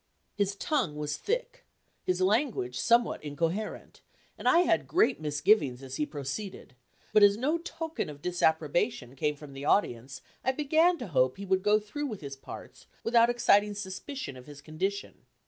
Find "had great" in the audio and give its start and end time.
4.61-5.21